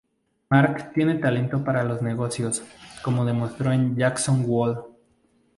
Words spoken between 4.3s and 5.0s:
Whole.